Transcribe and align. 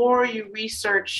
more 0.00 0.24
you 0.24 0.42
research 0.52 1.12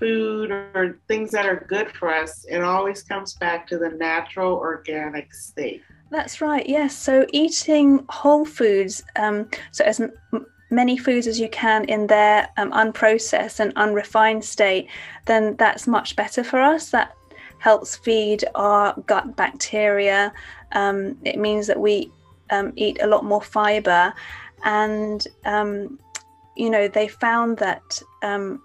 food 0.00 0.50
or 0.50 0.98
things 1.10 1.30
that 1.30 1.46
are 1.46 1.60
good 1.74 1.88
for 1.98 2.08
us, 2.22 2.44
it 2.48 2.62
always 2.74 3.02
comes 3.02 3.34
back 3.34 3.60
to 3.70 3.76
the 3.78 3.90
natural 3.90 4.54
organic 4.54 5.32
state. 5.32 5.82
That's 6.10 6.40
right, 6.40 6.66
yes. 6.68 6.96
So 6.96 7.14
eating 7.32 8.04
whole 8.08 8.44
foods, 8.44 8.94
um, 9.24 9.48
so 9.70 9.84
as 9.84 10.00
m- 10.00 10.46
many 10.70 10.96
foods 10.96 11.26
as 11.26 11.38
you 11.38 11.48
can 11.50 11.84
in 11.84 12.06
their 12.06 12.48
um, 12.56 12.72
unprocessed 12.72 13.60
and 13.60 13.72
unrefined 13.76 14.44
state, 14.44 14.88
then 15.26 15.54
that's 15.56 15.86
much 15.86 16.16
better 16.16 16.42
for 16.42 16.60
us. 16.60 16.90
That 16.90 17.14
helps 17.58 17.96
feed 17.96 18.40
our 18.54 18.94
gut 19.06 19.36
bacteria. 19.36 20.32
Um, 20.72 21.16
it 21.24 21.38
means 21.38 21.66
that 21.68 21.78
we 21.78 22.10
um, 22.50 22.72
eat 22.74 22.98
a 23.02 23.06
lot 23.06 23.24
more 23.24 23.42
fiber. 23.42 24.12
And, 24.64 25.20
um, 25.44 25.98
you 26.56 26.70
know, 26.70 26.88
they 26.88 27.08
found 27.08 27.58
that 27.58 28.02
um, 28.22 28.62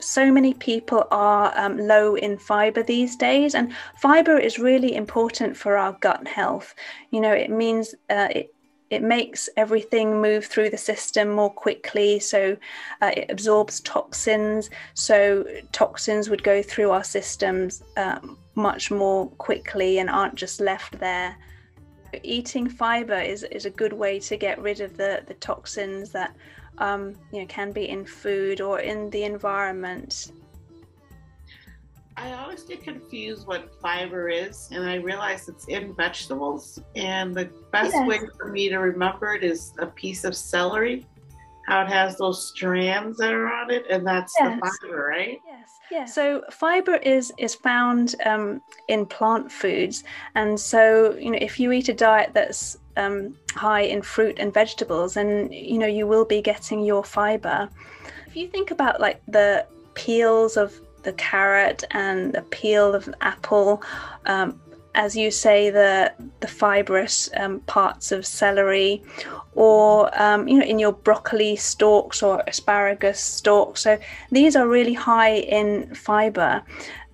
so 0.00 0.32
many 0.32 0.54
people 0.54 1.06
are 1.10 1.52
um, 1.56 1.78
low 1.78 2.16
in 2.16 2.36
fiber 2.38 2.82
these 2.82 3.16
days, 3.16 3.54
and 3.54 3.72
fiber 3.98 4.36
is 4.38 4.58
really 4.58 4.94
important 4.96 5.56
for 5.56 5.76
our 5.76 5.92
gut 6.00 6.26
health. 6.26 6.74
You 7.10 7.20
know, 7.20 7.32
it 7.32 7.50
means 7.50 7.94
uh, 8.10 8.28
it 8.30 8.54
it 8.90 9.02
makes 9.02 9.48
everything 9.56 10.20
move 10.20 10.44
through 10.44 10.68
the 10.68 10.76
system 10.76 11.30
more 11.30 11.50
quickly 11.50 12.20
so 12.20 12.54
uh, 13.00 13.10
it 13.16 13.30
absorbs 13.30 13.80
toxins 13.80 14.68
so 14.92 15.46
toxins 15.72 16.28
would 16.28 16.42
go 16.42 16.62
through 16.62 16.90
our 16.90 17.02
systems 17.02 17.82
uh, 17.96 18.18
much 18.54 18.90
more 18.90 19.28
quickly 19.38 19.98
and 19.98 20.10
aren't 20.10 20.34
just 20.34 20.60
left 20.60 20.98
there 21.00 21.34
eating 22.22 22.68
fiber 22.68 23.18
is, 23.18 23.44
is 23.44 23.64
a 23.64 23.70
good 23.70 23.94
way 23.94 24.20
to 24.20 24.36
get 24.36 24.60
rid 24.60 24.80
of 24.80 24.96
the, 24.98 25.22
the 25.26 25.34
toxins 25.34 26.10
that 26.10 26.36
um, 26.78 27.14
you 27.32 27.40
know 27.40 27.46
can 27.46 27.72
be 27.72 27.88
in 27.88 28.04
food 28.04 28.60
or 28.60 28.80
in 28.80 29.10
the 29.10 29.24
environment. 29.24 30.32
I 32.16 32.32
always 32.34 32.62
get 32.62 32.82
confused 32.82 33.46
what 33.46 33.74
fiber 33.80 34.28
is, 34.28 34.68
and 34.70 34.88
I 34.88 34.96
realize 34.96 35.48
it's 35.48 35.66
in 35.66 35.94
vegetables. 35.94 36.78
And 36.94 37.34
the 37.34 37.50
best 37.70 37.94
yes. 37.94 38.06
way 38.06 38.20
for 38.36 38.48
me 38.48 38.68
to 38.68 38.76
remember 38.78 39.34
it 39.34 39.42
is 39.42 39.72
a 39.78 39.86
piece 39.86 40.24
of 40.24 40.36
celery, 40.36 41.06
how 41.66 41.82
it 41.82 41.88
has 41.88 42.16
those 42.16 42.48
strands 42.48 43.18
that 43.18 43.32
are 43.32 43.52
on 43.52 43.70
it, 43.70 43.86
and 43.88 44.06
that's 44.06 44.34
yes. 44.38 44.60
the 44.60 44.86
fiber, 44.86 45.06
right? 45.06 45.40
Yes. 45.46 45.78
Yeah. 45.90 46.04
So 46.06 46.42
fiber 46.50 46.96
is 46.96 47.32
is 47.38 47.54
found 47.54 48.14
um, 48.24 48.62
in 48.88 49.06
plant 49.06 49.50
foods, 49.50 50.04
and 50.34 50.58
so 50.58 51.14
you 51.16 51.30
know 51.30 51.38
if 51.40 51.60
you 51.60 51.72
eat 51.72 51.88
a 51.88 51.94
diet 51.94 52.30
that's 52.32 52.78
um, 52.96 53.36
high 53.54 53.82
in 53.82 54.02
fruit 54.02 54.38
and 54.38 54.52
vegetables, 54.52 55.16
and 55.16 55.52
you 55.54 55.78
know 55.78 55.86
you 55.86 56.06
will 56.06 56.24
be 56.24 56.42
getting 56.42 56.80
your 56.80 57.04
fiber. 57.04 57.68
If 58.26 58.36
you 58.36 58.48
think 58.48 58.70
about 58.70 59.00
like 59.00 59.22
the 59.28 59.66
peels 59.94 60.56
of 60.56 60.74
the 61.02 61.12
carrot 61.14 61.84
and 61.90 62.32
the 62.32 62.42
peel 62.42 62.94
of 62.94 63.04
the 63.06 63.22
apple, 63.22 63.82
um, 64.26 64.60
as 64.94 65.16
you 65.16 65.30
say, 65.30 65.70
the 65.70 66.12
the 66.40 66.48
fibrous 66.48 67.30
um, 67.36 67.60
parts 67.60 68.12
of 68.12 68.26
celery, 68.26 69.02
or 69.54 70.10
um, 70.20 70.48
you 70.48 70.58
know, 70.58 70.64
in 70.64 70.78
your 70.78 70.92
broccoli 70.92 71.56
stalks 71.56 72.22
or 72.22 72.42
asparagus 72.46 73.20
stalks. 73.20 73.82
So 73.82 73.98
these 74.30 74.56
are 74.56 74.66
really 74.66 74.94
high 74.94 75.34
in 75.34 75.94
fiber, 75.94 76.62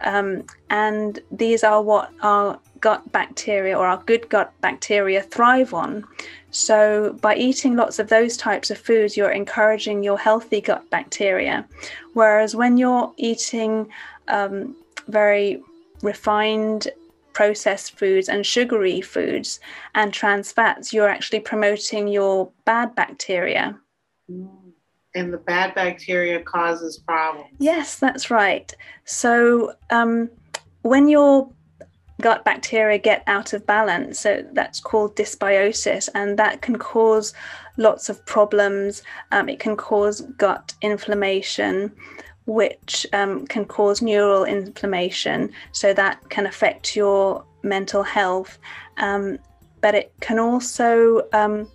um, 0.02 0.44
and 0.70 1.18
these 1.30 1.64
are 1.64 1.82
what 1.82 2.12
our 2.22 2.58
gut 2.80 3.10
bacteria 3.12 3.76
or 3.76 3.86
our 3.86 4.02
good 4.06 4.28
gut 4.28 4.52
bacteria 4.60 5.22
thrive 5.22 5.74
on. 5.74 6.04
So, 6.50 7.16
by 7.20 7.36
eating 7.36 7.76
lots 7.76 7.98
of 7.98 8.08
those 8.08 8.36
types 8.36 8.70
of 8.70 8.78
foods, 8.78 9.16
you're 9.16 9.30
encouraging 9.30 10.02
your 10.02 10.18
healthy 10.18 10.60
gut 10.60 10.88
bacteria. 10.90 11.66
Whereas 12.14 12.56
when 12.56 12.78
you're 12.78 13.12
eating 13.18 13.88
um, 14.28 14.74
very 15.08 15.62
refined 16.02 16.88
processed 17.38 17.96
foods 17.96 18.28
and 18.28 18.44
sugary 18.44 19.00
foods 19.00 19.60
and 19.94 20.12
trans 20.12 20.50
fats, 20.50 20.92
you're 20.92 21.08
actually 21.08 21.38
promoting 21.38 22.08
your 22.08 22.50
bad 22.64 22.92
bacteria. 22.96 23.78
And 25.14 25.32
the 25.32 25.38
bad 25.38 25.72
bacteria 25.72 26.42
causes 26.42 26.98
problems. 26.98 27.54
Yes, 27.60 28.00
that's 28.00 28.28
right. 28.28 28.74
So, 29.04 29.72
um, 29.90 30.28
when 30.82 31.08
your 31.08 31.48
gut 32.20 32.44
bacteria 32.44 32.98
get 32.98 33.22
out 33.28 33.52
of 33.52 33.64
balance. 33.64 34.18
So 34.18 34.44
that's 34.52 34.80
called 34.80 35.14
dysbiosis, 35.14 36.08
and 36.16 36.36
that 36.36 36.62
can 36.62 36.76
cause 36.76 37.32
lots 37.76 38.08
of 38.08 38.24
problems. 38.26 39.04
Um, 39.30 39.48
it 39.48 39.60
can 39.60 39.76
cause 39.76 40.22
gut 40.36 40.74
inflammation, 40.82 41.92
which 42.48 43.06
um, 43.12 43.46
can 43.46 43.66
cause 43.66 44.00
neural 44.00 44.44
inflammation. 44.44 45.52
So 45.72 45.92
that 45.92 46.30
can 46.30 46.46
affect 46.46 46.96
your 46.96 47.44
mental 47.62 48.02
health. 48.02 48.58
Um, 48.96 49.38
but 49.82 49.94
it 49.94 50.12
can 50.20 50.38
also 50.38 51.28
um, 51.34 51.68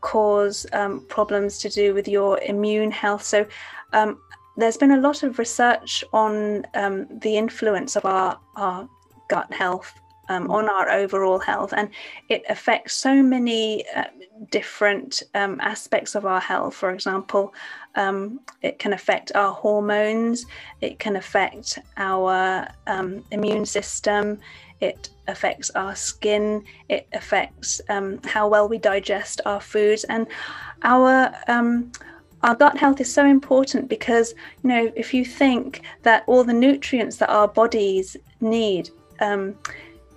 cause 0.00 0.66
um, 0.72 1.04
problems 1.08 1.58
to 1.58 1.68
do 1.68 1.92
with 1.92 2.08
your 2.08 2.40
immune 2.40 2.90
health. 2.90 3.22
So 3.22 3.46
um, 3.92 4.18
there's 4.56 4.78
been 4.78 4.92
a 4.92 5.00
lot 5.00 5.22
of 5.22 5.38
research 5.38 6.02
on 6.14 6.64
the 6.72 7.36
influence 7.36 7.94
of 7.94 8.06
our, 8.06 8.40
our 8.56 8.88
gut 9.28 9.52
health 9.52 9.92
um, 10.28 10.50
on 10.50 10.68
our 10.68 10.90
overall 10.90 11.38
health, 11.38 11.72
and 11.76 11.88
it 12.28 12.42
affects 12.48 12.94
so 12.94 13.22
many 13.22 13.84
uh, 13.96 14.04
different 14.50 15.22
um, 15.34 15.60
aspects 15.60 16.14
of 16.14 16.26
our 16.26 16.40
health. 16.40 16.74
For 16.74 16.90
example, 16.90 17.54
um, 17.94 18.40
it 18.62 18.78
can 18.78 18.92
affect 18.92 19.32
our 19.34 19.52
hormones, 19.52 20.46
it 20.80 20.98
can 20.98 21.16
affect 21.16 21.78
our 21.96 22.68
um, 22.86 23.24
immune 23.30 23.66
system, 23.66 24.38
it 24.80 25.10
affects 25.26 25.70
our 25.70 25.94
skin, 25.94 26.64
it 26.88 27.08
affects 27.12 27.80
um, 27.88 28.20
how 28.24 28.48
well 28.48 28.68
we 28.68 28.78
digest 28.78 29.40
our 29.46 29.60
foods, 29.60 30.04
and 30.04 30.26
our 30.82 31.34
um, 31.48 31.90
our 32.42 32.54
gut 32.54 32.76
health 32.76 33.00
is 33.00 33.12
so 33.12 33.26
important 33.26 33.88
because 33.88 34.34
you 34.62 34.68
know 34.68 34.92
if 34.94 35.12
you 35.12 35.24
think 35.24 35.82
that 36.02 36.22
all 36.26 36.44
the 36.44 36.52
nutrients 36.52 37.16
that 37.16 37.28
our 37.30 37.48
bodies 37.48 38.16
need 38.40 38.90
um, 39.20 39.56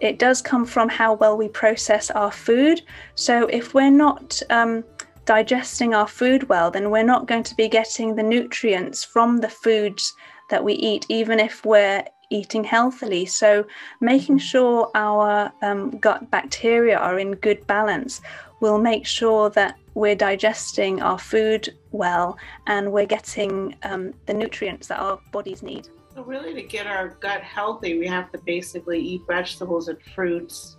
it 0.02 0.18
does 0.18 0.42
come 0.42 0.66
from 0.66 0.90
how 0.90 1.14
well 1.14 1.38
we 1.38 1.48
process 1.48 2.12
our 2.12 2.32
food. 2.32 2.82
So 3.16 3.46
if 3.48 3.74
we're 3.74 3.92
not 3.92 4.42
um, 4.50 4.84
digesting 5.26 5.94
our 5.94 6.08
food 6.08 6.50
well, 6.50 6.72
then 6.72 6.90
we're 6.90 7.04
not 7.04 7.28
going 7.28 7.44
to 7.44 7.56
be 7.56 7.70
getting 7.70 8.16
the 8.16 8.24
nutrients 8.24 9.04
from 9.04 9.38
the 9.38 9.50
foods 9.50 10.14
that 10.50 10.64
we 10.64 10.74
eat, 10.74 11.06
even 11.08 11.40
if 11.40 11.64
we're 11.64 12.04
eating 12.32 12.64
healthily. 12.64 13.26
So 13.28 13.66
making 14.00 14.40
sure 14.40 14.90
our 14.96 15.52
um, 15.62 15.92
gut 16.00 16.32
bacteria 16.32 16.98
are 16.98 17.20
in 17.20 17.36
good 17.36 17.66
balance 17.68 18.22
will 18.60 18.80
make 18.80 19.06
sure 19.06 19.50
that 19.52 19.78
we're 19.94 20.16
digesting 20.16 21.02
our 21.02 21.20
food 21.20 21.76
well 21.92 22.38
and 22.68 22.92
we're 22.92 23.06
getting 23.06 23.76
um, 23.84 24.14
the 24.26 24.34
nutrients 24.34 24.88
that 24.88 25.00
our 25.00 25.20
bodies 25.32 25.62
need. 25.62 25.90
Really 26.26 26.54
to 26.54 26.62
get 26.62 26.88
our 26.88 27.10
gut 27.20 27.42
healthy, 27.42 27.98
we 27.98 28.08
have 28.08 28.32
to 28.32 28.38
basically 28.40 29.00
eat 29.00 29.22
vegetables 29.28 29.88
and 29.88 30.02
fruits 30.16 30.78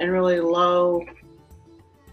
and 0.00 0.10
really 0.10 0.40
low 0.40 1.04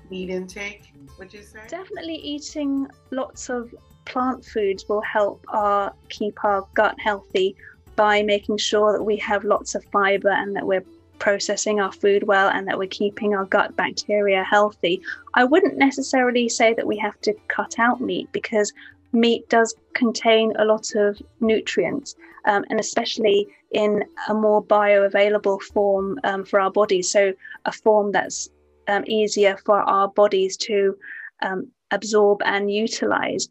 meat 0.09 0.30
intake, 0.30 0.94
would 1.18 1.34
you 1.34 1.41
say? 1.41 1.62
Definitely 1.68 2.16
eating 2.16 2.88
lots 3.12 3.50
of 3.50 3.74
plant 4.06 4.44
foods 4.46 4.88
will 4.88 5.02
help 5.02 5.44
our 5.50 5.94
keep 6.09 6.44
our 6.44 6.67
gut 6.73 6.96
healthy 6.99 7.55
by 7.96 8.22
making 8.22 8.58
sure 8.58 8.94
that 8.94 9.03
we 9.03 9.17
have 9.17 9.44
lots 9.44 9.76
of 9.76 9.84
fiber 9.85 10.29
and 10.29 10.55
that 10.55 10.66
we're 10.66 10.85
processing 11.20 11.79
our 11.79 11.91
food 11.91 12.23
well 12.23 12.49
and 12.49 12.67
that 12.67 12.78
we're 12.78 12.88
keeping 12.88 13.35
our 13.35 13.46
gut 13.46 13.76
bacteria 13.76 14.44
healthy. 14.44 15.02
I 15.34 15.44
wouldn't 15.44 15.78
necessarily 15.78 16.47
say 16.47 16.73
that 16.73 16.88
we 16.88 16.97
have 16.97 17.20
to 17.22 17.34
cut 17.49 17.78
out 17.78 17.99
meat 17.99 18.29
because 18.32 18.72
meat 19.11 19.47
does 19.50 19.76
contain 19.94 20.53
a 20.58 20.66
lot 20.66 20.96
of 20.96 21.22
nutrients, 21.40 22.16
um, 22.46 22.64
and 22.70 22.79
especially 22.79 23.47
in 23.72 24.03
a 24.28 24.34
more 24.34 24.64
bioavailable 24.64 25.61
form 25.61 26.20
um, 26.23 26.44
for 26.46 26.59
our 26.59 26.72
bodies. 26.72 27.09
So, 27.09 27.34
a 27.66 27.72
form 27.72 28.11
that's 28.11 28.50
um, 28.88 29.03
easier 29.08 29.58
for 29.66 29.82
our 29.82 30.08
bodies 30.08 30.58
to 30.58 30.97
um, 31.41 31.67
absorb 31.91 32.41
and 32.46 32.72
utilize. 32.72 33.50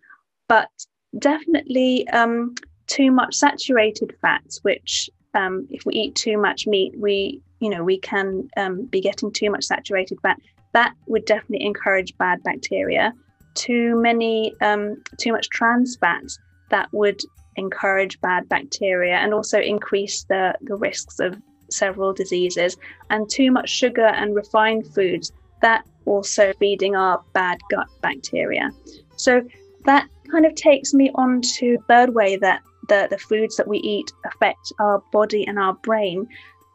But 0.49 0.71
definitely, 1.19 2.09
um, 2.09 2.55
too 2.87 3.11
much 3.11 3.35
saturated 3.35 4.15
fats, 4.21 4.63
which 4.63 5.11
um, 5.35 5.67
if 5.71 5.85
we 5.85 5.95
eat 5.95 6.15
too 6.15 6.39
much 6.39 6.67
meat, 6.67 6.95
we 6.99 7.43
you 7.61 7.71
know 7.71 7.85
we 7.85 7.99
can 7.99 8.49
be 8.91 9.01
getting 9.01 9.33
too 9.33 9.51
much 9.51 9.65
saturated 9.65 10.19
fat. 10.23 10.41
That 10.73 10.95
would 11.07 11.25
definitely 11.25 11.67
encourage 11.67 12.17
bad 12.19 12.43
bacteria 12.43 13.15
too 13.55 14.01
many, 14.01 14.55
um, 14.61 15.03
too 15.19 15.33
much 15.33 15.49
trans 15.51 15.97
fats 15.97 16.39
that 16.71 16.89
would 16.93 17.21
encourage 17.57 18.21
bad 18.21 18.49
bacteria 18.49 19.17
and 19.17 19.35
also 19.35 19.61
increase 19.61 20.25
the, 20.25 20.55
the 20.63 20.77
risks 20.77 21.19
of 21.19 21.37
several 21.71 22.13
diseases. 22.13 22.77
And 23.11 23.29
too 23.29 23.51
much 23.51 23.69
sugar 23.69 24.07
and 24.07 24.35
refined 24.35 24.87
foods 24.95 25.33
that 25.61 25.85
also 26.07 26.53
feeding 26.59 26.97
our 26.97 27.23
bad 27.33 27.59
gut 27.71 27.89
bacteria. 28.01 28.71
So 29.17 29.43
that 29.85 30.09
kind 30.31 30.47
of 30.47 30.55
takes 30.55 30.95
me 30.95 31.11
on 31.15 31.43
to 31.43 31.79
third 31.89 32.15
way 32.15 32.37
that 32.37 32.63
the, 32.89 33.09
the 33.11 33.19
foods 33.19 33.57
that 33.57 33.69
we 33.69 33.79
eat 33.79 34.11
affect 34.25 34.73
our 34.81 35.03
body 35.13 35.47
and 35.47 35.59
our 35.59 35.75
brain. 35.75 36.27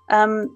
Um, 0.09 0.55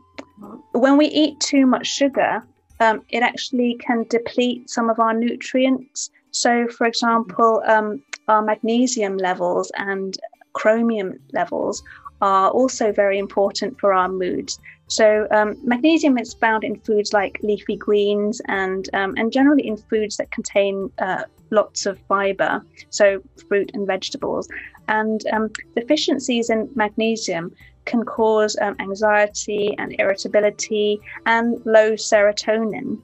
when 0.74 0.98
we 0.98 1.08
eat 1.08 1.40
too 1.40 1.66
much 1.66 1.88
sugar, 1.88 2.44
um, 2.80 3.02
it 3.10 3.24
actually 3.24 3.76
can 3.76 4.06
deplete 4.10 4.70
some 4.70 4.90
of 4.90 5.00
our 5.00 5.14
nutrients. 5.14 6.10
So, 6.32 6.68
for 6.68 6.86
example, 6.86 7.64
um, 7.66 8.02
our 8.28 8.42
magnesium 8.42 9.18
levels 9.18 9.72
and 9.78 10.18
chromium 10.54 11.20
levels 11.34 11.84
are 12.22 12.50
also 12.50 12.92
very 12.92 13.18
important 13.18 13.80
for 13.80 13.94
our 13.94 14.10
moods. 14.10 14.60
So 14.88 15.28
um, 15.32 15.58
magnesium 15.64 16.18
is 16.18 16.34
found 16.34 16.64
in 16.64 16.80
foods 16.80 17.12
like 17.12 17.40
leafy 17.44 17.76
greens 17.76 18.42
and 18.48 18.90
um, 18.94 19.16
and 19.18 19.32
generally 19.32 19.68
in 19.68 19.78
foods 19.78 20.18
that 20.18 20.32
contain 20.32 20.90
uh, 21.00 21.24
lots 21.52 21.86
of 21.86 22.00
fiber, 22.08 22.62
so 22.90 23.22
fruit 23.48 23.70
and 23.74 23.86
vegetables. 23.86 24.48
And 24.88 25.22
um, 25.34 25.50
deficiencies 25.76 26.50
in 26.50 26.70
magnesium 26.76 27.52
can 27.88 28.04
cause 28.04 28.56
um, 28.62 28.76
anxiety 28.80 29.76
and 29.80 29.96
irritability 29.98 31.00
and 31.26 31.60
low 31.66 31.94
serotonin. 31.94 33.02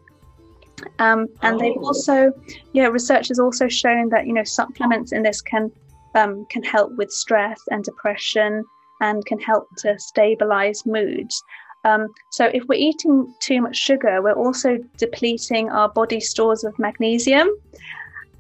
Um, 1.00 1.28
and 1.42 1.56
oh. 1.56 1.60
they've 1.60 1.78
also, 1.78 2.32
yeah, 2.74 2.88
research 2.88 3.30
has 3.30 3.40
also 3.40 3.68
shown 3.68 4.10
that 4.10 4.28
you 4.28 4.34
know 4.34 4.44
supplements 4.44 5.12
in 5.12 5.24
this 5.24 5.42
can 5.42 5.72
um, 6.14 6.46
can 6.46 6.62
help 6.62 6.92
with 6.98 7.12
stress 7.12 7.60
and 7.72 7.84
depression 7.84 8.64
and 9.02 9.26
can 9.26 9.40
help 9.40 9.68
to 9.78 9.98
stabilize 9.98 10.86
moods. 10.86 11.44
Um, 11.86 12.08
so, 12.32 12.46
if 12.46 12.64
we're 12.68 12.80
eating 12.80 13.34
too 13.40 13.62
much 13.62 13.78
sugar, 13.78 14.22
we're 14.22 14.34
also 14.34 14.78
depleting 14.98 15.70
our 15.70 15.90
body 15.90 16.20
stores 16.20 16.64
of 16.64 16.78
magnesium. 16.78 17.50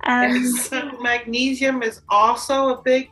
And 0.03 0.45
so 0.55 0.91
magnesium 1.01 1.81
is 1.81 2.01
also 2.09 2.69
a 2.69 2.81
big 2.81 3.09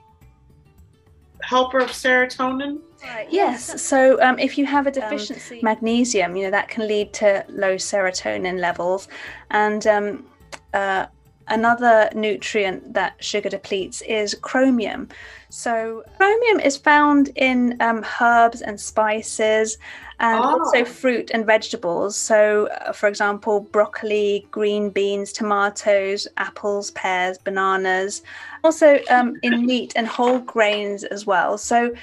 helper 1.42 1.80
of 1.80 1.90
serotonin. 1.90 2.80
Right. 3.04 3.28
Yes. 3.32 3.82
So 3.82 4.22
um, 4.22 4.38
if 4.38 4.58
you 4.58 4.66
have 4.66 4.88
a 4.88 4.92
deficiency 4.92 5.60
um, 5.60 5.66
magnesium, 5.66 6.36
you 6.36 6.44
know 6.46 6.52
that 6.52 6.68
can 6.68 6.88
lead 6.88 7.14
to 7.14 7.46
low 7.50 7.76
serotonin 7.76 8.60
levels, 8.60 9.08
and 9.50 9.86
um, 9.88 10.26
uh, 10.74 11.08
another 11.48 12.10
nutrient 12.14 12.94
that 12.94 13.14
sugar 13.24 13.50
depletes 13.50 14.02
is 14.02 14.36
chromium. 14.42 15.10
So, 15.50 16.04
chromium 16.18 16.60
is 16.60 16.78
found 16.78 17.30
in 17.36 17.76
um, 17.82 18.06
herbs 18.22 18.62
and 18.62 18.80
spices 18.80 19.78
and 20.20 20.40
oh. 20.40 20.60
also 20.60 20.86
fruit 20.86 21.32
and 21.34 21.46
vegetables. 21.46 22.16
So, 22.16 22.68
uh, 22.68 22.94
for 22.94 23.10
example, 23.10 23.60
broccoli, 23.60 24.48
green 24.52 24.90
beans, 24.90 25.34
tomatoes, 25.34 26.28
apples, 26.38 26.92
pears, 26.92 27.38
bananas, 27.38 28.22
also 28.64 29.00
um, 29.10 29.36
in 29.42 29.66
meat 29.66 29.94
and 29.96 30.08
whole 30.08 30.40
grains 30.40 31.04
as 31.04 31.26
well. 31.26 31.58
So, 31.58 31.94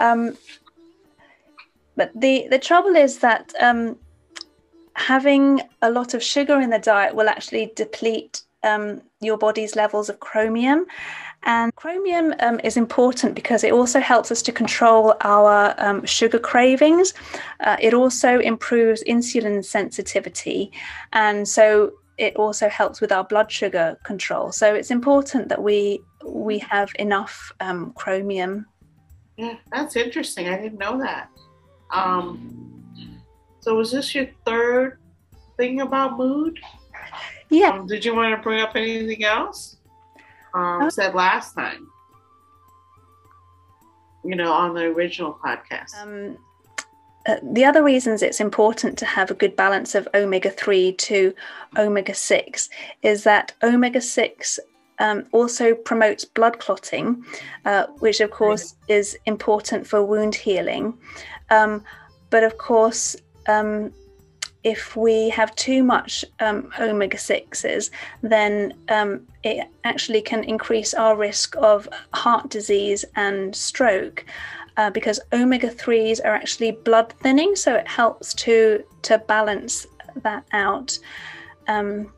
um, 0.00 0.36
but 1.96 2.10
the, 2.14 2.46
the 2.50 2.58
trouble 2.58 2.94
is 2.94 3.20
that 3.20 3.54
um, 3.60 3.96
having 4.94 5.62
a 5.80 5.90
lot 5.90 6.12
of 6.14 6.22
sugar 6.22 6.60
in 6.60 6.70
the 6.70 6.78
diet 6.78 7.14
will 7.14 7.28
actually 7.28 7.72
deplete 7.76 8.42
um, 8.62 9.02
your 9.20 9.38
body's 9.38 9.76
levels 9.76 10.08
of 10.08 10.20
chromium. 10.20 10.86
And 11.44 11.74
chromium 11.76 12.34
um, 12.40 12.60
is 12.64 12.76
important 12.76 13.34
because 13.34 13.62
it 13.62 13.72
also 13.72 14.00
helps 14.00 14.32
us 14.32 14.42
to 14.42 14.52
control 14.52 15.14
our 15.20 15.74
um, 15.78 16.04
sugar 16.04 16.38
cravings. 16.38 17.14
Uh, 17.60 17.76
it 17.80 17.94
also 17.94 18.40
improves 18.40 19.04
insulin 19.04 19.64
sensitivity. 19.64 20.72
And 21.12 21.46
so 21.46 21.92
it 22.18 22.34
also 22.34 22.68
helps 22.68 23.00
with 23.00 23.12
our 23.12 23.24
blood 23.24 23.50
sugar 23.50 23.96
control. 24.02 24.50
So 24.50 24.74
it's 24.74 24.90
important 24.90 25.48
that 25.48 25.62
we 25.62 26.00
we 26.26 26.58
have 26.58 26.90
enough 26.98 27.52
um, 27.60 27.92
chromium. 27.92 28.66
Yeah, 29.36 29.54
that's 29.70 29.94
interesting. 29.94 30.48
I 30.48 30.60
didn't 30.60 30.78
know 30.78 30.98
that. 30.98 31.30
Um, 31.92 32.84
so 33.60 33.76
was 33.76 33.92
this 33.92 34.14
your 34.14 34.26
third 34.44 34.98
thing 35.56 35.80
about 35.80 36.18
mood? 36.18 36.58
Yeah. 37.50 37.70
Um, 37.70 37.86
did 37.86 38.04
you 38.04 38.14
want 38.14 38.36
to 38.36 38.42
bring 38.42 38.60
up 38.60 38.72
anything 38.74 39.24
else? 39.24 39.76
Um, 40.54 40.82
uh, 40.82 40.90
said 40.90 41.14
last 41.14 41.54
time. 41.54 41.88
You 44.24 44.36
know, 44.36 44.52
on 44.52 44.74
the 44.74 44.82
original 44.82 45.38
podcast. 45.44 45.94
Um, 46.00 46.36
uh, 47.26 47.36
the 47.42 47.64
other 47.64 47.82
reasons 47.82 48.22
it's 48.22 48.40
important 48.40 48.96
to 48.98 49.04
have 49.04 49.30
a 49.30 49.34
good 49.34 49.54
balance 49.54 49.94
of 49.94 50.08
omega 50.14 50.50
3 50.50 50.92
to 50.92 51.34
omega 51.76 52.14
6 52.14 52.70
is 53.02 53.24
that 53.24 53.52
omega 53.62 54.00
6 54.00 54.60
um, 54.98 55.26
also 55.32 55.74
promotes 55.74 56.24
blood 56.24 56.58
clotting, 56.58 57.24
uh, 57.64 57.86
which 57.98 58.20
of 58.20 58.30
course 58.30 58.74
is 58.88 59.16
important 59.26 59.86
for 59.86 60.02
wound 60.02 60.34
healing. 60.34 60.96
Um, 61.50 61.84
but 62.30 62.42
of 62.42 62.58
course, 62.58 63.16
um, 63.46 63.92
if 64.64 64.96
we 64.96 65.28
have 65.30 65.54
too 65.54 65.82
much 65.82 66.24
um, 66.40 66.70
omega 66.80 67.16
6s, 67.16 67.90
then 68.22 68.74
um, 68.88 69.26
it 69.44 69.68
actually 69.84 70.20
can 70.20 70.42
increase 70.44 70.94
our 70.94 71.16
risk 71.16 71.54
of 71.56 71.88
heart 72.12 72.48
disease 72.50 73.04
and 73.16 73.54
stroke. 73.54 74.24
Uh, 74.76 74.90
because 74.90 75.18
omega 75.32 75.68
3s 75.68 76.20
are 76.24 76.34
actually 76.34 76.70
blood 76.70 77.12
thinning, 77.20 77.56
so 77.56 77.74
it 77.74 77.88
helps 77.88 78.32
to, 78.34 78.84
to 79.02 79.18
balance 79.18 79.86
that 80.22 80.44
out. 80.52 80.96
Um, 81.66 82.12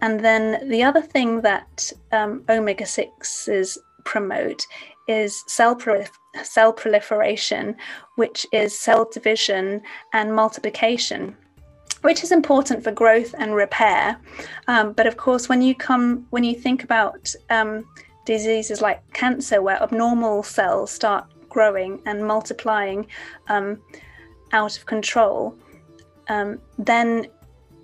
and 0.00 0.20
then 0.20 0.68
the 0.68 0.82
other 0.82 1.02
thing 1.02 1.42
that 1.42 1.92
um, 2.12 2.42
omega 2.48 2.84
6s 2.84 3.76
promote 4.04 4.66
is 5.08 5.42
cell, 5.46 5.76
prolif- 5.76 6.10
cell 6.42 6.72
proliferation, 6.72 7.76
which 8.16 8.46
is 8.52 8.78
cell 8.78 9.08
division 9.12 9.82
and 10.12 10.34
multiplication 10.34 11.36
which 12.06 12.22
is 12.22 12.30
important 12.30 12.84
for 12.84 12.92
growth 12.92 13.34
and 13.36 13.52
repair. 13.52 14.16
Um, 14.68 14.92
but 14.92 15.08
of 15.08 15.16
course, 15.16 15.48
when 15.48 15.60
you 15.60 15.74
come, 15.74 16.24
when 16.30 16.44
you 16.44 16.54
think 16.54 16.84
about 16.84 17.34
um, 17.50 17.84
diseases 18.24 18.80
like 18.80 19.00
cancer, 19.12 19.60
where 19.60 19.82
abnormal 19.82 20.44
cells 20.44 20.92
start 20.92 21.24
growing 21.48 22.00
and 22.06 22.24
multiplying 22.24 23.08
um, 23.48 23.82
out 24.52 24.78
of 24.78 24.86
control, 24.86 25.58
um, 26.28 26.60
then 26.78 27.26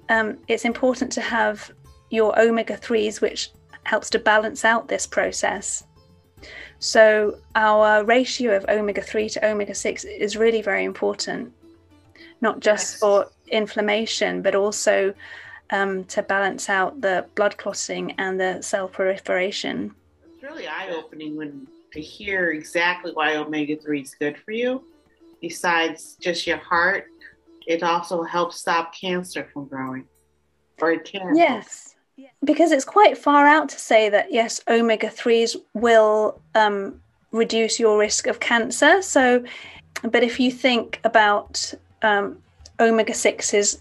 um, 0.09 0.39
it's 0.47 0.65
important 0.65 1.11
to 1.11 1.21
have 1.21 1.73
your 2.11 2.31
omega 2.41 2.77
3s, 2.77 3.21
which 3.21 3.51
helps 3.83 4.09
to 4.11 4.21
balance 4.21 4.65
out 4.65 4.87
this 4.87 5.05
process. 5.05 5.83
So, 6.79 7.39
our 7.57 8.05
ratio 8.05 8.55
of 8.55 8.65
omega 8.69 9.03
3 9.03 9.29
to 9.31 9.45
omega 9.45 9.75
6 9.75 10.05
is 10.05 10.37
really 10.37 10.63
very 10.63 10.85
important, 10.85 11.53
not 12.43 12.61
just 12.61 12.99
for 12.99 13.31
inflammation, 13.47 14.43
but 14.43 14.55
also 14.55 15.15
um, 15.71 16.05
to 16.05 16.23
balance 16.23 16.69
out 16.69 17.01
the 17.01 17.25
blood 17.35 17.57
clotting 17.57 18.13
and 18.19 18.39
the 18.39 18.61
cell 18.61 18.89
proliferation. 18.89 19.95
It's 20.35 20.43
really 20.43 20.67
eye 20.67 20.91
opening 20.91 21.37
when 21.37 21.67
to 21.93 22.01
hear 22.01 22.51
exactly 22.51 23.13
why 23.13 23.37
omega 23.37 23.77
3 23.77 24.01
is 24.01 24.15
good 24.15 24.37
for 24.39 24.53
you. 24.53 24.85
Besides 25.41 26.17
just 26.21 26.47
your 26.47 26.59
heart, 26.59 27.07
it 27.67 27.83
also 27.83 28.23
helps 28.23 28.59
stop 28.59 28.95
cancer 28.95 29.49
from 29.53 29.67
growing. 29.67 30.05
Or 30.81 30.93
it 30.93 31.05
can. 31.05 31.37
Yes. 31.37 31.95
Because 32.45 32.73
it's 32.73 32.85
quite 32.85 33.17
far 33.17 33.47
out 33.47 33.69
to 33.71 33.79
say 33.79 34.09
that, 34.09 34.33
yes, 34.33 34.61
omega 34.69 35.09
3s 35.09 35.57
will 35.75 36.41
um, 36.55 37.01
reduce 37.31 37.79
your 37.79 37.99
risk 37.99 38.27
of 38.27 38.41
cancer. 38.41 39.01
So, 39.03 39.45
but 40.03 40.23
if 40.23 40.41
you 40.41 40.51
think 40.51 41.01
about 41.05 41.75
um, 42.03 42.39
omega 42.81 43.13
6s 43.13 43.81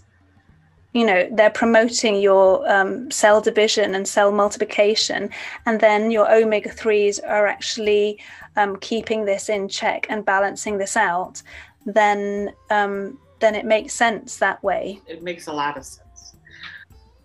you 0.92 1.06
know 1.06 1.26
they're 1.32 1.50
promoting 1.50 2.20
your 2.20 2.70
um, 2.70 3.10
cell 3.10 3.40
division 3.40 3.94
and 3.94 4.06
cell 4.06 4.30
multiplication 4.30 5.30
and 5.66 5.80
then 5.80 6.10
your 6.10 6.30
omega 6.30 6.68
3s 6.68 7.18
are 7.26 7.46
actually 7.46 8.18
um, 8.56 8.76
keeping 8.76 9.24
this 9.24 9.48
in 9.48 9.68
check 9.68 10.06
and 10.10 10.24
balancing 10.24 10.78
this 10.78 10.96
out 10.96 11.42
then 11.86 12.52
um, 12.70 13.18
then 13.42 13.54
it 13.54 13.66
makes 13.66 13.92
sense 13.92 14.36
that 14.38 14.62
way. 14.62 15.00
It 15.06 15.22
makes 15.22 15.48
a 15.48 15.52
lot 15.52 15.76
of 15.76 15.84
sense. 15.84 16.36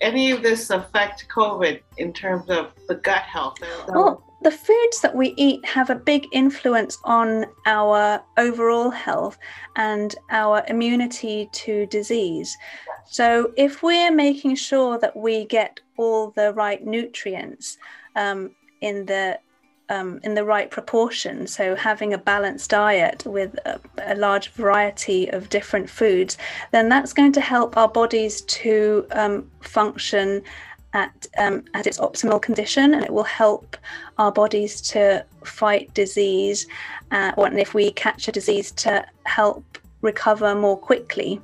Any 0.02 0.32
of 0.32 0.44
this 0.44 0.70
affect 0.70 1.28
covid 1.30 1.82
in 1.98 2.12
terms 2.12 2.50
of 2.50 2.72
the 2.88 2.96
gut 2.96 3.22
health 3.22 3.58
the 4.42 4.52
foods 4.52 5.02
that 5.02 5.16
we 5.16 5.34
eat 5.36 5.66
have 5.66 5.90
a 5.90 5.96
big 5.96 6.28
influence 6.32 6.98
on 7.04 7.46
our 7.66 8.24
overall 8.38 8.92
health 8.92 9.38
and 9.76 10.16
our 10.30 10.64
immunity 10.68 11.50
to 11.52 11.86
disease. 11.88 12.56
So, 13.06 13.52
if 13.58 13.82
we're 13.82 14.12
making 14.12 14.56
sure 14.56 15.00
that 15.00 15.16
we 15.16 15.46
get 15.46 15.80
all 15.98 16.32
the 16.32 16.54
right 16.54 16.86
nutrients 16.86 17.78
um, 18.16 18.52
in 18.82 19.06
the 19.06 19.40
um, 19.90 20.20
in 20.24 20.36
the 20.36 20.44
right 20.44 20.70
proportion, 20.70 21.48
so 21.48 21.74
having 21.74 22.14
a 22.14 22.18
balanced 22.18 22.70
diet 22.70 23.26
with 23.26 23.56
a, 23.66 23.80
a, 24.00 24.16
large 24.16 24.50
variety 24.50 25.30
of 25.30 25.48
different 25.48 25.90
foods, 25.90 26.38
then 26.72 26.90
that's 26.90 27.14
going 27.14 27.32
to 27.32 27.40
help 27.40 27.78
our 27.78 27.88
bodies 27.88 28.42
to 28.42 29.08
um, 29.12 29.50
function 29.62 30.44
at 30.98 31.28
um, 31.38 31.64
at 31.76 31.86
its 31.86 32.00
optimal 32.00 32.42
condition, 32.42 32.94
and 32.96 33.04
it 33.04 33.14
will 33.14 33.32
help 33.44 33.78
our 34.18 34.32
bodies 34.32 34.82
to 34.94 35.24
fight 35.46 35.94
disease, 35.94 36.66
uh, 37.12 37.32
or 37.38 37.48
if 37.54 37.74
we 37.74 37.92
catch 37.92 38.28
a 38.28 38.32
disease, 38.32 38.72
to 38.72 39.06
help 39.26 39.64
recover 40.02 40.56
more 40.56 40.78
quickly. 40.78 41.40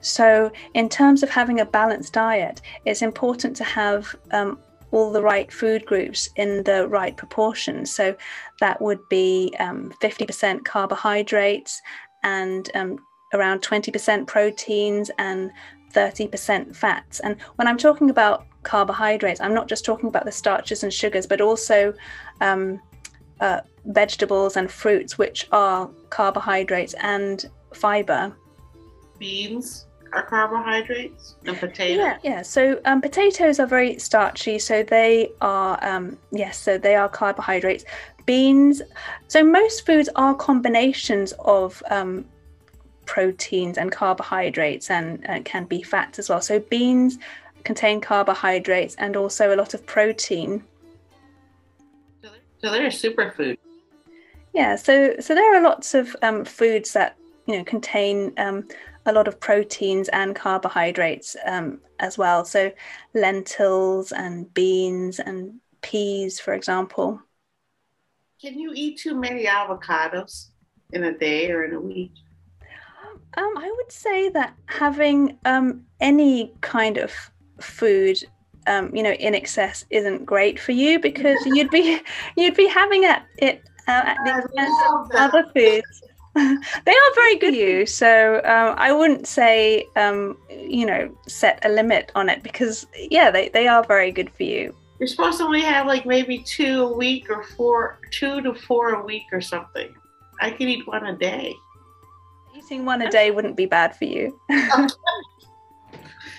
So, 0.00 0.50
in 0.74 0.88
terms 0.88 1.22
of 1.22 1.30
having 1.30 1.60
a 1.60 1.64
balanced 1.64 2.12
diet, 2.12 2.60
it's 2.84 3.02
important 3.02 3.56
to 3.56 3.64
have 3.64 4.14
um, 4.32 4.58
all 4.90 5.12
the 5.12 5.22
right 5.22 5.52
food 5.52 5.86
groups 5.86 6.28
in 6.36 6.64
the 6.64 6.88
right 6.88 7.16
proportions. 7.16 7.92
So, 7.92 8.16
that 8.60 8.80
would 8.80 9.00
be 9.08 9.54
um, 9.60 9.92
50% 10.02 10.64
carbohydrates 10.64 11.80
and 12.24 12.70
um, 12.74 12.98
around 13.34 13.62
20% 13.62 14.26
proteins 14.26 15.10
and 15.18 15.50
30% 15.92 16.74
fats. 16.74 17.20
And 17.20 17.40
when 17.56 17.68
I'm 17.68 17.78
talking 17.78 18.10
about 18.10 18.46
carbohydrates, 18.62 19.40
I'm 19.40 19.54
not 19.54 19.68
just 19.68 19.84
talking 19.84 20.08
about 20.08 20.24
the 20.24 20.32
starches 20.32 20.82
and 20.82 20.92
sugars, 20.92 21.26
but 21.26 21.40
also 21.40 21.94
um, 22.40 22.80
uh, 23.40 23.60
vegetables 23.86 24.56
and 24.56 24.70
fruits, 24.70 25.18
which 25.18 25.48
are 25.52 25.88
carbohydrates 26.10 26.94
and 26.94 27.46
fiber. 27.72 28.34
Beans 29.18 29.86
are 30.12 30.24
carbohydrates 30.24 31.36
and 31.46 31.56
potatoes. 31.58 31.98
Yeah, 31.98 32.18
yeah. 32.22 32.42
So 32.42 32.80
um, 32.84 33.00
potatoes 33.00 33.60
are 33.60 33.66
very 33.66 33.98
starchy, 33.98 34.58
so 34.58 34.82
they 34.82 35.30
are 35.40 35.78
um, 35.82 36.18
yes, 36.30 36.58
so 36.58 36.78
they 36.78 36.94
are 36.94 37.08
carbohydrates. 37.08 37.84
Beans. 38.26 38.82
So 39.28 39.42
most 39.42 39.86
foods 39.86 40.08
are 40.16 40.34
combinations 40.34 41.32
of 41.40 41.82
um, 41.90 42.26
proteins 43.08 43.78
and 43.78 43.90
carbohydrates 43.90 44.90
and 44.90 45.26
uh, 45.28 45.40
can 45.44 45.64
be 45.64 45.82
fats 45.82 46.18
as 46.20 46.28
well. 46.28 46.40
So 46.40 46.60
beans 46.60 47.18
contain 47.64 48.00
carbohydrates 48.00 48.94
and 48.96 49.16
also 49.16 49.52
a 49.52 49.56
lot 49.56 49.74
of 49.74 49.84
protein. 49.86 50.62
So 52.22 52.30
they're 52.70 52.86
a 52.86 52.90
superfood. 52.90 53.56
Yeah, 54.52 54.76
so 54.76 55.14
so 55.20 55.34
there 55.34 55.56
are 55.56 55.62
lots 55.62 55.94
of 55.94 56.14
um, 56.22 56.44
foods 56.44 56.92
that 56.92 57.16
you 57.46 57.56
know 57.56 57.64
contain 57.64 58.32
um, 58.36 58.68
a 59.06 59.12
lot 59.12 59.26
of 59.26 59.40
proteins 59.40 60.08
and 60.08 60.36
carbohydrates 60.36 61.36
um, 61.46 61.80
as 62.00 62.18
well. 62.18 62.44
So 62.44 62.72
lentils 63.14 64.12
and 64.12 64.52
beans 64.52 65.18
and 65.18 65.60
peas, 65.80 66.40
for 66.40 66.52
example. 66.52 67.20
Can 68.40 68.58
you 68.58 68.72
eat 68.74 68.98
too 68.98 69.14
many 69.14 69.46
avocados 69.46 70.48
in 70.92 71.04
a 71.04 71.16
day 71.16 71.50
or 71.50 71.64
in 71.64 71.74
a 71.74 71.80
week? 71.80 72.12
I 73.58 73.68
would 73.76 73.90
say 73.90 74.28
that 74.30 74.54
having 74.66 75.36
um, 75.44 75.84
any 76.00 76.52
kind 76.60 76.96
of 76.96 77.12
food, 77.60 78.16
um, 78.68 78.94
you 78.94 79.02
know, 79.02 79.10
in 79.10 79.34
excess 79.34 79.84
isn't 79.90 80.24
great 80.24 80.60
for 80.60 80.70
you 80.70 81.00
because 81.00 81.38
you'd 81.44 81.70
be 81.70 82.00
you'd 82.36 82.54
be 82.54 82.68
having 82.68 83.02
it, 83.02 83.20
it 83.38 83.62
uh, 83.88 84.02
at 84.06 84.16
the 84.24 84.38
expense 84.38 84.74
of 84.92 85.10
other 85.14 85.44
foods. 85.52 86.02
they 86.36 86.92
are 86.92 87.14
very 87.16 87.36
good 87.36 87.54
for 87.54 87.60
you, 87.60 87.84
so 87.84 88.36
um, 88.44 88.76
I 88.78 88.92
wouldn't 88.92 89.26
say 89.26 89.86
um, 89.96 90.38
you 90.48 90.86
know 90.86 91.12
set 91.26 91.58
a 91.64 91.68
limit 91.68 92.12
on 92.14 92.28
it 92.28 92.44
because 92.44 92.86
yeah, 93.10 93.28
they, 93.28 93.48
they 93.48 93.66
are 93.66 93.82
very 93.82 94.12
good 94.12 94.30
for 94.30 94.44
you. 94.44 94.72
You're 95.00 95.08
supposed 95.08 95.38
to 95.38 95.44
only 95.44 95.62
have 95.62 95.84
like 95.86 96.06
maybe 96.06 96.38
two 96.38 96.84
a 96.84 96.96
week 96.96 97.28
or 97.28 97.42
four, 97.42 97.98
two 98.12 98.40
to 98.42 98.54
four 98.54 98.90
a 98.90 99.04
week 99.04 99.24
or 99.32 99.40
something. 99.40 99.92
I 100.40 100.50
could 100.50 100.68
eat 100.68 100.86
one 100.86 101.06
a 101.06 101.16
day. 101.16 101.56
Eating 102.56 102.84
one 102.84 103.02
a 103.02 103.10
day 103.10 103.30
wouldn't 103.30 103.56
be 103.56 103.66
bad 103.66 103.94
for 103.96 104.04
you. 104.04 104.38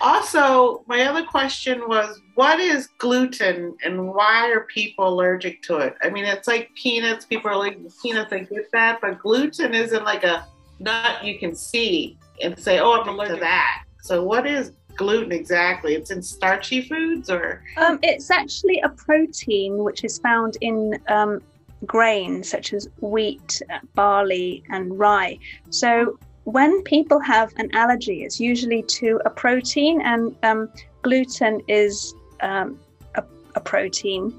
also, 0.00 0.84
my 0.86 1.02
other 1.02 1.24
question 1.24 1.88
was 1.88 2.20
what 2.34 2.60
is 2.60 2.88
gluten 2.98 3.76
and 3.84 4.08
why 4.08 4.50
are 4.50 4.60
people 4.64 5.08
allergic 5.08 5.62
to 5.62 5.78
it? 5.78 5.94
I 6.02 6.10
mean, 6.10 6.24
it's 6.24 6.48
like 6.48 6.70
peanuts. 6.74 7.24
People 7.24 7.50
are 7.50 7.56
like, 7.56 7.78
peanuts, 8.02 8.32
I 8.32 8.40
get 8.40 8.70
that, 8.72 9.00
but 9.00 9.18
gluten 9.18 9.74
isn't 9.74 10.04
like 10.04 10.24
a 10.24 10.46
nut 10.78 11.24
you 11.24 11.38
can 11.38 11.54
see 11.54 12.18
and 12.42 12.58
say, 12.58 12.78
oh, 12.78 13.00
I'm 13.00 13.08
allergic 13.08 13.36
to 13.36 13.40
that. 13.40 13.84
So, 14.02 14.24
what 14.24 14.46
is 14.46 14.72
gluten 14.96 15.32
exactly? 15.32 15.94
It's 15.94 16.10
in 16.10 16.22
starchy 16.22 16.82
foods 16.82 17.30
or? 17.30 17.62
Um, 17.76 17.98
it's 18.02 18.30
actually 18.30 18.80
a 18.80 18.88
protein 18.88 19.78
which 19.78 20.04
is 20.04 20.18
found 20.18 20.56
in 20.60 20.98
um, 21.08 21.40
grains 21.86 22.48
such 22.48 22.72
as 22.72 22.88
wheat, 23.00 23.62
barley, 23.94 24.62
and 24.70 24.98
rye. 24.98 25.38
So 25.70 26.18
when 26.44 26.82
people 26.82 27.20
have 27.20 27.52
an 27.56 27.74
allergy, 27.74 28.22
it's 28.22 28.40
usually 28.40 28.82
to 28.82 29.20
a 29.24 29.30
protein, 29.30 30.00
and 30.02 30.34
um, 30.42 30.68
gluten 31.02 31.60
is 31.68 32.14
um, 32.40 32.78
a, 33.14 33.24
a, 33.54 33.60
protein. 33.60 34.34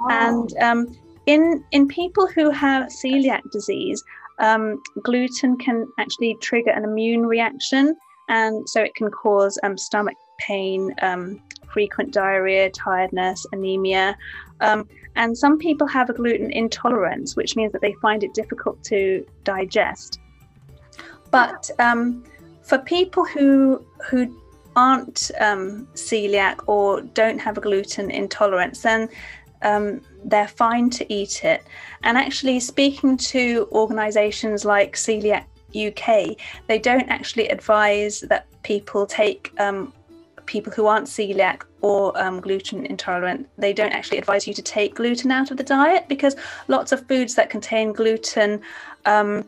Oh. 0.00 0.08
And 0.10 0.56
um, 0.62 0.96
in 1.26 1.64
in 1.72 1.88
people 1.88 2.26
who 2.26 2.50
have 2.50 2.88
celiac 2.88 3.42
disease, 3.50 4.02
um, 4.38 4.82
gluten 5.02 5.56
can 5.56 5.86
actually 5.98 6.36
trigger 6.40 6.70
an 6.70 6.84
immune 6.84 7.26
reaction, 7.26 7.96
and 8.28 8.68
so 8.68 8.82
it 8.82 8.94
can 8.94 9.10
cause 9.10 9.58
um, 9.62 9.76
stomach 9.76 10.16
pain, 10.38 10.94
um, 11.02 11.40
frequent 11.72 12.12
diarrhea, 12.12 12.70
tiredness, 12.70 13.46
anemia. 13.52 14.16
And 15.16 15.36
some 15.36 15.58
people 15.58 15.86
have 15.86 16.10
a 16.10 16.12
gluten 16.12 16.50
intolerance, 16.52 17.36
which 17.36 17.56
means 17.56 17.72
that 17.72 17.80
they 17.80 17.94
find 18.02 18.24
it 18.24 18.34
difficult 18.34 18.82
to 18.84 19.24
digest. 19.44 20.18
But 21.30 21.70
um, 21.78 22.24
for 22.62 22.78
people 22.78 23.24
who 23.24 23.84
who 24.08 24.40
aren't 24.76 25.30
um, 25.40 25.86
celiac 25.94 26.60
or 26.66 27.00
don't 27.00 27.38
have 27.38 27.56
a 27.58 27.60
gluten 27.60 28.10
intolerance, 28.10 28.82
then 28.82 29.08
um, 29.62 30.00
they're 30.24 30.48
fine 30.48 30.90
to 30.90 31.12
eat 31.12 31.44
it. 31.44 31.64
And 32.02 32.18
actually, 32.18 32.60
speaking 32.60 33.16
to 33.16 33.68
organisations 33.72 34.64
like 34.64 34.94
Coeliac 34.94 35.44
UK, 35.74 36.36
they 36.66 36.78
don't 36.78 37.08
actually 37.08 37.48
advise 37.48 38.20
that 38.20 38.46
people 38.62 39.06
take 39.06 39.52
um, 39.58 39.92
people 40.46 40.72
who 40.72 40.86
aren't 40.86 41.06
celiac 41.06 41.62
or 41.80 42.16
um, 42.20 42.40
gluten 42.40 42.86
intolerant, 42.86 43.48
they 43.58 43.72
don't 43.72 43.92
actually 43.92 44.18
advise 44.18 44.46
you 44.46 44.54
to 44.54 44.62
take 44.62 44.94
gluten 44.94 45.30
out 45.30 45.50
of 45.50 45.56
the 45.56 45.62
diet 45.62 46.06
because 46.08 46.36
lots 46.68 46.92
of 46.92 47.06
foods 47.06 47.34
that 47.34 47.50
contain 47.50 47.92
gluten, 47.92 48.60
um, 49.04 49.44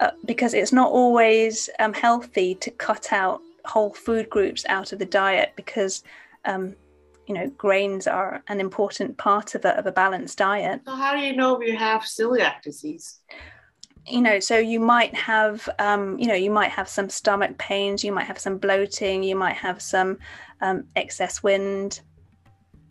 uh, 0.00 0.10
because 0.24 0.54
it's 0.54 0.72
not 0.72 0.90
always 0.90 1.70
um, 1.78 1.92
healthy 1.92 2.54
to 2.56 2.70
cut 2.72 3.12
out 3.12 3.40
whole 3.64 3.94
food 3.94 4.28
groups 4.28 4.64
out 4.68 4.92
of 4.92 4.98
the 4.98 5.06
diet 5.06 5.52
because 5.56 6.02
um, 6.44 6.74
you 7.26 7.34
know 7.34 7.48
grains 7.56 8.06
are 8.06 8.42
an 8.48 8.60
important 8.60 9.16
part 9.16 9.54
of 9.54 9.64
a, 9.64 9.78
of 9.78 9.86
a 9.86 9.92
balanced 9.92 10.38
diet. 10.38 10.80
So 10.84 10.94
how 10.94 11.14
do 11.14 11.20
you 11.20 11.34
know 11.34 11.60
if 11.60 11.68
you 11.68 11.76
have 11.76 12.02
celiac 12.02 12.62
disease? 12.62 13.20
You 14.06 14.20
know 14.20 14.38
so 14.38 14.58
you 14.58 14.80
might 14.80 15.14
have 15.14 15.68
um, 15.78 16.18
you 16.18 16.26
know 16.26 16.34
you 16.34 16.50
might 16.50 16.70
have 16.70 16.88
some 16.88 17.08
stomach 17.08 17.56
pains 17.58 18.04
you 18.04 18.12
might 18.12 18.24
have 18.24 18.38
some 18.38 18.58
bloating 18.58 19.22
you 19.22 19.34
might 19.34 19.56
have 19.56 19.80
some 19.80 20.18
um, 20.60 20.84
excess 20.96 21.42
wind. 21.42 22.00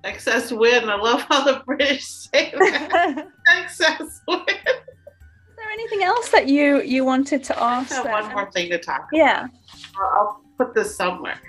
Excess 0.03 0.51
wind. 0.51 0.91
I 0.91 0.95
love 0.95 1.21
how 1.21 1.43
the 1.43 1.63
british 1.65 2.05
say 2.05 2.53
that. 2.57 3.27
Excess 3.57 4.21
wind. 4.27 4.49
Is 4.49 5.55
there 5.57 5.69
anything 5.71 6.03
else 6.03 6.29
that 6.29 6.47
you 6.47 6.81
you 6.81 7.05
wanted 7.05 7.43
to 7.45 7.63
ask 7.63 7.91
I 7.91 7.95
have 7.95 8.25
one 8.25 8.33
more 8.33 8.51
thing 8.51 8.69
to 8.71 8.79
talk 8.79 9.07
about. 9.11 9.13
Yeah. 9.13 9.47
I'll 9.99 10.41
put 10.57 10.73
this 10.73 10.95
somewhere. 10.95 11.39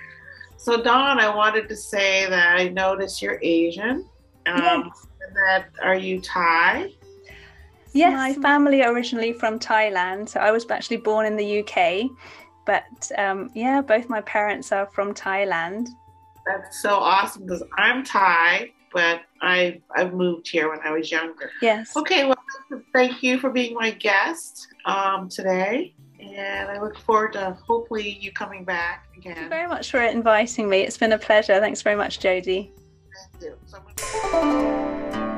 So 0.57 0.83
dawn 0.83 1.21
i 1.21 1.35
wanted 1.35 1.69
to 1.69 1.77
say 1.77 2.27
that 2.27 2.59
i 2.59 2.69
noticed 2.69 3.21
you're 3.21 3.39
asian 3.43 4.09
um, 4.47 4.85
yes. 4.87 5.07
that 5.35 5.67
are 5.83 5.95
you 5.95 6.23
thai 6.23 6.91
Yes, 7.95 8.13
my 8.13 8.35
family 8.43 8.83
are 8.83 8.93
originally 8.93 9.33
from 9.33 9.59
Thailand, 9.59 10.29
so 10.29 10.41
I 10.41 10.51
was 10.51 10.69
actually 10.69 10.97
born 10.99 11.27
in 11.27 11.37
the 11.37 11.61
UK. 11.61 12.11
But 12.67 13.11
um, 13.17 13.51
yeah, 13.55 13.81
both 13.81 14.09
my 14.09 14.21
parents 14.23 14.73
are 14.73 14.87
from 14.87 15.15
Thailand. 15.15 15.89
That's 16.45 16.83
so 16.83 16.97
awesome 16.97 17.45
because 17.47 17.63
I'm 17.79 18.05
Thai, 18.05 18.73
but 18.93 19.23
I 19.41 19.81
I 19.95 20.09
moved 20.09 20.49
here 20.49 20.71
when 20.71 20.81
I 20.85 20.91
was 20.91 21.11
younger. 21.11 21.51
Yes. 21.63 21.97
Okay, 21.97 22.25
well, 22.25 22.37
thank 22.93 23.23
you 23.23 23.39
for 23.39 23.51
being 23.51 23.75
my 23.75 23.93
guest 23.93 24.67
um, 24.87 25.29
today, 25.29 25.95
and 26.21 26.69
I 26.69 26.81
look 26.81 26.99
forward 26.99 27.35
to 27.35 27.57
hopefully 27.67 28.19
you 28.21 28.33
coming 28.33 28.65
back 28.65 29.07
again. 29.17 29.35
Thank 29.35 29.45
you 29.45 29.51
very 29.51 29.69
much 29.69 29.91
for 29.91 30.01
inviting 30.01 30.69
me. 30.69 30.81
It's 30.81 30.99
been 30.99 31.13
a 31.13 31.19
pleasure. 31.19 31.61
Thanks 31.61 31.81
very 31.81 31.97
much, 31.97 32.19
Jodie. 32.19 32.71
Thank 33.41 33.45
you. 33.45 33.57
So 33.67 35.31